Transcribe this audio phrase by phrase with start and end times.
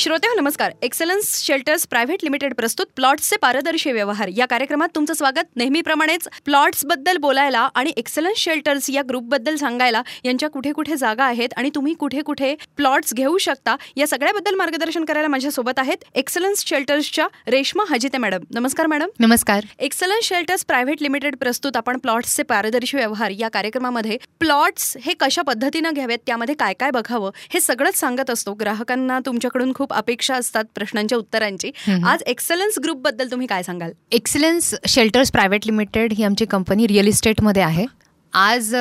[0.00, 0.72] श्रोते हो नमस्कार.
[0.82, 4.28] एक्सलन्स शेल्टर्स प्रायव्हेट लिमिटेड प्रस्तुत प्लॉट्सचे पारदर्शी व्यवहार.
[4.36, 5.48] या कार्यक्रमात तुमचं स्वागत.
[5.56, 11.70] नेहमीप्रमाणेच प्लॉट्सबद्दल बोलायला आणि एक्सलन्स शेल्टर्स या ग्रुपबद्दल सांगायला यांच्या कुठे कुठे जागा आहेत आणि
[11.74, 17.84] तुम्ही कुठे कुठे प्लॉट्स घेऊ शकता या सगळ्याबद्दल मार्गदर्शन करायला माझ्यासोबत आहेत एक्सलन्स शेल्टर्सच्या रेश्मा
[17.90, 18.40] हजिते मॅडम.
[18.50, 19.08] नमस्कार मॅडम.
[19.20, 19.64] नमस्कार.
[19.78, 25.90] एक्सलन्स शेल्टर्स प्रायव्हेट लिमिटेड प्रस्तुत आपण प्लॉट्सचे पारदर्शी व्यवहार या कार्यक्रमामध्ये प्लॉट्स हे कशा पद्धतीनं
[25.94, 28.54] घ्यावेत त्यामध्ये काय काय बघावं हे सगळंच सांगत असतो.
[28.54, 31.70] ग्राहकांना तुमच्याकडून खूप अपेक्षा असतात प्रश्नांच्या उत्तरांची.
[32.04, 33.92] आज एक्सलन्स ग्रुपबद्दल तुम्ही काय सांगाल?
[34.12, 37.86] एक्सलन्स शेल्टर्स प्रायव्हेट लिमिटेड ही आमची कंपनी रिअल इस्टेटमध्ये आहे.
[38.32, 38.74] आज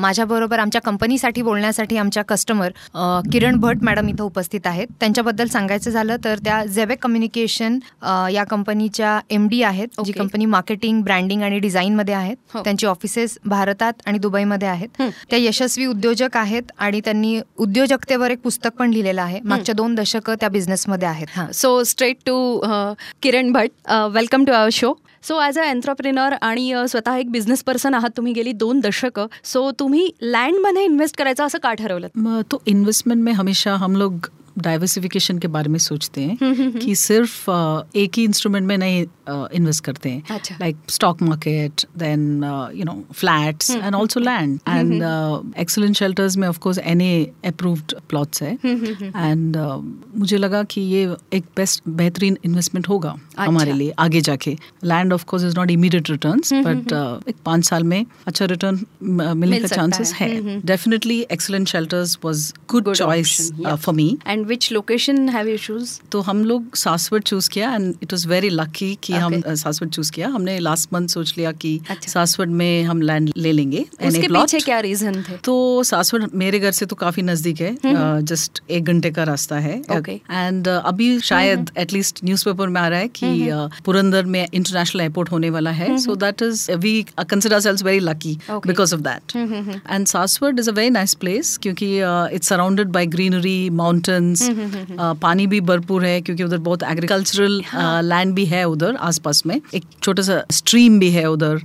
[0.00, 2.70] माझ्याबरोबर आमच्या कंपनीसाठी बोलण्यासाठी आमच्या कस्टमर
[3.32, 4.86] किरण भट मॅडम इथं उपस्थित आहेत.
[5.00, 7.78] त्यांच्याबद्दल सांगायचं झालं तर त्या झेबेक कम्युनिकेशन
[8.32, 10.18] या कंपनीच्या एम डी आहेत जी Okay.
[10.18, 12.36] कंपनी मार्केटिंग ब्रँडिंग आणि डिझाईनमध्ये आहेत.
[12.54, 12.62] हो.
[12.64, 15.00] त्यांची ऑफिसेस भारतात आणि दुबईमध्ये आहेत.
[15.00, 15.08] हं.
[15.30, 19.40] त्या यशस्वी उद्योजक आहेत आणि त्यांनी उद्योजकतेवर एक पुस्तक पण लिहिलेलं आहे.
[19.44, 21.40] मागच्या दोन दशकं त्या बिझनेसमध्ये आहेत.
[21.54, 22.38] So straight to
[23.22, 23.68] Kiran Bhat.
[24.12, 28.32] Welcome to our show so as a entrepreneur आणि स्वतः एक बिझनेस पर्सन आहात तुम्ही
[28.32, 29.26] गेली दोन दशकं.
[29.44, 32.40] सो तुम्ही लँडमध्ये इन्व्हेस्ट करायचं असं का ठरवलं?
[32.42, 34.26] तो इन्व्हेस्टमेंट में हमेशा हम लोग
[34.58, 37.50] डाइवर्सिफिकेशन के बारे में सोचते हैं कि सिर्फ़
[37.96, 39.04] एक ही इंस्ट्रूमेंट में नहीं
[39.54, 42.22] इन्वेस्ट करते हैं। अच्छा। Like stock market then
[42.74, 45.02] you know flats and also land and
[45.60, 47.00] excellent shelters में of course an
[47.46, 49.56] approved plots है। एंड
[50.16, 55.24] मुझे लगा कि ये एक बेस्ट बेहतरीन इन्वेस्टमेंट होगा हमारे लिए आगे जाके। Land of
[55.24, 56.92] course is not immediate returns but
[57.28, 62.92] एक पाँच साल में अच्छा रिटर्न मिलने का चांसेस है। Definitely excellent shelters was good
[62.94, 67.94] choice for me and which location have choose तो हम लोग Saswad choose KIA and
[68.02, 69.44] it was very lucky कि हम Okay.
[69.46, 73.30] अ, सासवड चूज़ किया। हमने लास्ट मंथ सोच लिया कि अच्छा। सासवड में हम लैंड
[73.36, 75.36] ले लेंगे उसके पीछे क्या रीजन थे?
[75.44, 77.76] तो सासवड मेरे घर से तो काफ़ी नज़दीक है
[78.30, 79.76] जस्ट एक घंटे का रास्ता है.
[80.30, 83.30] एंड अभी शायद एटलीस्ट न्यूज़पेपर में आ रहा है कि
[83.84, 86.94] पुरंदर में इंटरनेशनल एयरपोर्ट होने वाला है। So that is we
[87.30, 89.36] consider selves very lucky because of that
[89.90, 91.90] and Saswad is a very nice place क्योंकि
[92.36, 97.62] it's surrounded by greenery mountains पानी भी भरपूर है क्योंकि उधर बहुत एग्रीकल्चरल
[98.04, 101.60] लैंड भी है उधर आसपास में। एक छोटा सा स्ट्रीम भी है उधर।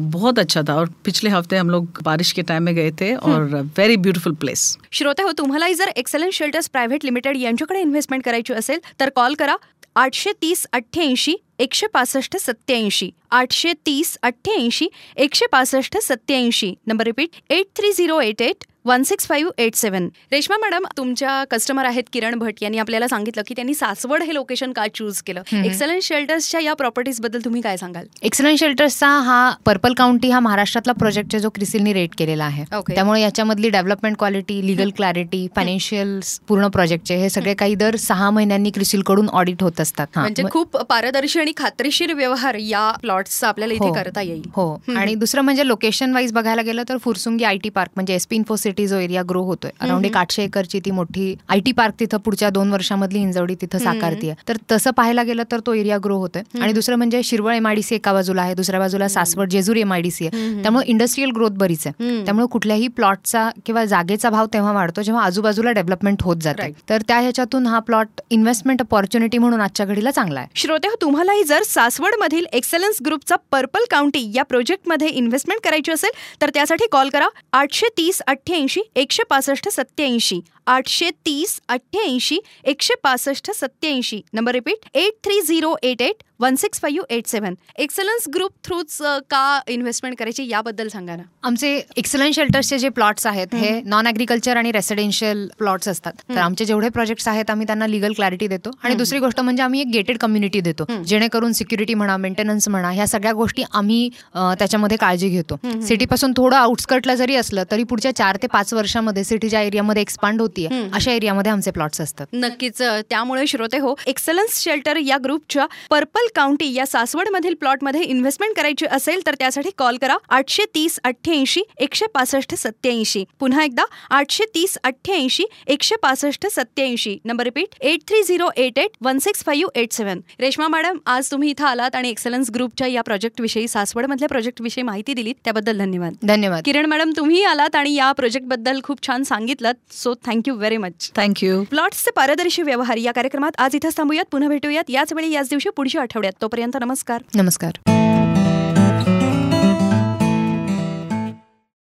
[0.00, 3.70] बहुत अच्छा था और पिछले हफ़्ते हम लोग बारिश के टाइम में गए थे और
[3.76, 8.80] वेरी ब्यूटीफुल प्लेस श्रोते हो तुम्हालाही जर एक्सलन्स शेल्टर्स प्रायव्हेट लिमिटेड यांच्याकडे इन्व्हेस्टमेंट करायची असेल
[9.00, 9.56] तर कॉल करा
[9.96, 17.64] आठशे तीस अठ्ठ्याऐंशी एकशे पासष्ट सत्याऐंशी आठशे तीस अठ्ठ्याऐंशी एकशे पासष्ट सत्याऐंशी number repeat eight
[17.76, 22.34] three zero eight eight one six five eight seven Reshma madam तुमच्या कस्टमर आहेत किरण
[22.38, 22.54] भट.
[22.62, 25.42] यांनी आपल्याला सांगितलं की त्यांनी सासवड हे लोकेशन का चूज केलं?
[25.56, 28.06] एक्सलन्स शेल्टर्सच्या या प्रॉपर्टीजबद्दल तुम्ही काय सांगाल?
[28.22, 32.64] एक्सलन्स शेल्टर्सचा हा पर्पल काउंटी हा महाराष्ट्रातला प्रोजेक्ट आहे जो क्रिसिलनी रेट केलेला आहे.
[32.88, 36.18] त्यामुळे याच्यामधली development quality legal clarity financial
[36.48, 40.06] पूर्ण प्रोजेक्टचे हे सगळे काही दर सहा महिन्यांनी क्रिसिलकडून ऑडिट होत असतात.
[40.16, 43.92] म्हणजे खूप पारदर्शी आणि खात्रीशीर व्यवहार या प्लॉट्सचा आपल्याला इथे हो.
[43.94, 44.42] करता येईल.
[44.56, 44.68] हो.
[44.96, 48.56] आणि दुसरं म्हणजे लोकेशन वाईज बघायला गेलं तर फुरसुंगी आय टी पार्क म्हणजे एसपी इन्फो
[48.74, 49.70] सिटी जो एरिया ग्रो होतोय.
[49.80, 53.78] अराउंड एक आठशे एकरची ती मोठी आय टी पार्क तिथं पुढच्या दोन वर्षामधली इंजवडी तिथं
[53.78, 54.34] साकारतीये.
[54.48, 56.42] तर तसं पाहायला गेलं तर तो एरिया ग्रो होतोय.
[56.60, 60.62] आणि दुसरं म्हणजे शिरवळ एमआयडीसी एका बाजूला आहे दुसऱ्या बाजूला सासवड जेजूर एमआयडीसी आहे.
[60.62, 62.24] त्यामुळे इंडस्ट्रीयल ग्रोथ बरीच आहे.
[62.24, 66.70] त्यामुळे कुठल्याही प्लॉटचा किंवा जागेचा भाव तेव्हा वाढतो जेव्हा आजूबाजूला डेव्हलपमेंट होत जाते.
[66.88, 70.48] तर त्या ह्याच्यातून हा प्लॉट इन्व्हेस्टमेंट अपॉर्च्युनिटी म्हणून आजच्या घडीला चांगला आहे.
[70.54, 76.86] श्रोते तुम्हालाही जर सासवडमधील एक्सलन्स ग्रुपचा पर्पल काउंटी या प्रोजेक्टमध्ये इन्व्हेस्टमेंट करायची असेल तर त्यासाठी
[76.92, 78.63] कॉल करा आठशे तीस अठ्ठ्याऐंशी
[78.94, 86.02] एकशे पासष्ट सत्याऐंशी आठशे तीस अठ्ठ्याऐंशी एकशे पासष्ट सत्याऐंशी number repeat eight three zero eight
[86.02, 87.54] eight one six five eight seven.
[87.78, 88.96] Excellence group थ्रूच
[89.30, 91.22] का इन्व्हेस्टमेंट करायची याबद्दल सांगा ना.
[91.42, 96.12] आमचे एक्सलन्स शेल्टर्सचे जे प्लॉट्स आहेत हे नॉन अग्रिकल्चर आणि रेसिडेन्शियल प्लॉट्स असतात.
[96.28, 98.70] तर आमचे जेवढे प्रोजेक्ट्स आहेत आम्ही त्यांना लिगल क्लॅरिटी देतो.
[98.82, 100.84] आणि दुसरी गोष्ट म्हणजे आम्ही एक गेटेड कम्युनिटी देतो.
[101.06, 105.58] जेणेकरून सिक्युरिटी म्हणा मेंटेनन्स म्हणा ह्या सगळ्या गोष्टी आम्ही त्याच्यामध्ये काळजी घेतो.
[105.86, 110.42] सिटीपासून थोडं आउटस्कर्टला जरी असलं तरी पुढच्या चार ते पाच वर्षामध्ये सिटी ज्या एरियामध्ये एक्सपांड
[110.54, 112.26] होतीये अशा एरियामध्ये आमचे प्लॉट्स असतात.
[112.32, 118.86] नक्कीच त्यामुळे श्रोते हो एक्सलन्स शेल्टर या ग्रुपच्या पर्पल काउंटी या सासवडमधील प्लॉटमध्ये इन्व्हेस्टमेंट करायची
[118.86, 124.76] असेल तर त्यासाठी कॉल करा आठशे तीस अठ्ठ्याऐंशी एकशे पासष्ट सत्याऐंशी पुन्हा एकदा आठशे तीस
[124.84, 129.92] अठ्ठ्याऐंशी एकशे पासष्ट सत्याऐंशी number repeat eight three zero eight eight one six five eight
[129.92, 130.20] seven.
[130.40, 135.34] Reshma madam आज तुम्ही इथं आलात आणि एक्सलन्स ग्रुपच्या या प्रोजेक्टविषयी सासवडमधल्या प्रोजेक्टविषयी माहिती दिलीत.
[135.44, 136.14] त्याबद्दल धन्यवाद.
[136.22, 136.62] धन्यवाद.
[136.64, 139.72] किरण मॅडम तुम्ही आलात आणि या प्रोजेक्टबद्दल खूप छान सांगितलं.
[139.92, 144.24] So thank you very much thank you प्लॉट्सचे पारदर्शी व्यवहार या कार्यक्रमात आज इथंच थांबूयात.
[144.30, 144.84] पुन्हा भेटूयात.
[144.88, 146.32] याच वेळी याच दिवशी पुढच्या आठवड्यात.
[146.42, 147.22] तोपर्यंत नमस्कार.
[147.34, 147.90] नमस्कार.